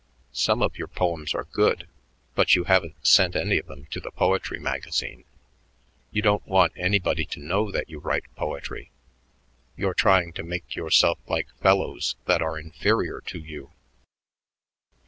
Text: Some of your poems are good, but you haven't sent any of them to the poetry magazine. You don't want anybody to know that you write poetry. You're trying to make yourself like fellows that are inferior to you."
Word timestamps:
Some 0.33 0.63
of 0.63 0.79
your 0.79 0.87
poems 0.87 1.35
are 1.35 1.43
good, 1.43 1.87
but 2.33 2.55
you 2.55 2.63
haven't 2.63 3.05
sent 3.05 3.35
any 3.35 3.59
of 3.59 3.67
them 3.67 3.85
to 3.91 3.99
the 3.99 4.09
poetry 4.09 4.57
magazine. 4.57 5.25
You 6.09 6.23
don't 6.23 6.43
want 6.47 6.73
anybody 6.75 7.23
to 7.25 7.39
know 7.39 7.69
that 7.71 7.87
you 7.87 7.99
write 7.99 8.35
poetry. 8.35 8.89
You're 9.77 9.93
trying 9.93 10.33
to 10.33 10.43
make 10.43 10.75
yourself 10.75 11.19
like 11.27 11.49
fellows 11.61 12.15
that 12.25 12.41
are 12.41 12.57
inferior 12.57 13.21
to 13.27 13.37
you." 13.37 13.73